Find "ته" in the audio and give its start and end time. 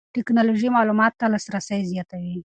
1.19-1.25